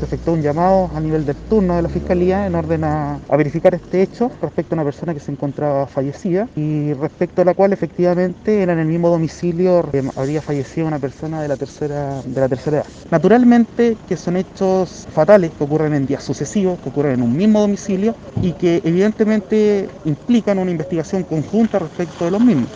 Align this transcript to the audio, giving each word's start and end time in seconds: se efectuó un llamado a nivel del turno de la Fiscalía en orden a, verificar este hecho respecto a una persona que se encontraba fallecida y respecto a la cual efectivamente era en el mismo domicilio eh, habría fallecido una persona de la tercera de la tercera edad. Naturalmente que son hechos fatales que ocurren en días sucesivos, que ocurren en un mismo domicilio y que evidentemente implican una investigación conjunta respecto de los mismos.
se 0.00 0.06
efectuó 0.06 0.32
un 0.32 0.40
llamado 0.40 0.90
a 0.94 1.00
nivel 1.00 1.26
del 1.26 1.36
turno 1.36 1.76
de 1.76 1.82
la 1.82 1.90
Fiscalía 1.90 2.46
en 2.46 2.54
orden 2.54 2.84
a, 2.84 3.18
verificar 3.36 3.74
este 3.74 4.00
hecho 4.00 4.30
respecto 4.40 4.74
a 4.74 4.76
una 4.76 4.84
persona 4.84 5.12
que 5.12 5.20
se 5.20 5.30
encontraba 5.30 5.86
fallecida 5.86 6.48
y 6.56 6.94
respecto 6.94 7.42
a 7.42 7.44
la 7.44 7.52
cual 7.52 7.74
efectivamente 7.74 8.62
era 8.62 8.72
en 8.72 8.78
el 8.78 8.86
mismo 8.86 9.10
domicilio 9.10 9.86
eh, 9.92 10.02
habría 10.16 10.40
fallecido 10.40 10.86
una 10.86 10.98
persona 10.98 11.42
de 11.42 11.48
la 11.48 11.56
tercera 11.56 12.22
de 12.22 12.40
la 12.40 12.48
tercera 12.48 12.78
edad. 12.78 12.86
Naturalmente 13.10 13.98
que 14.08 14.16
son 14.16 14.38
hechos 14.38 15.06
fatales 15.12 15.50
que 15.50 15.64
ocurren 15.64 15.92
en 15.92 16.06
días 16.06 16.22
sucesivos, 16.22 16.78
que 16.78 16.88
ocurren 16.88 17.14
en 17.14 17.22
un 17.22 17.36
mismo 17.36 17.60
domicilio 17.60 18.14
y 18.40 18.52
que 18.52 18.80
evidentemente 18.82 19.86
implican 20.06 20.58
una 20.58 20.70
investigación 20.70 21.24
conjunta 21.24 21.78
respecto 21.78 22.24
de 22.24 22.30
los 22.30 22.40
mismos. 22.40 22.70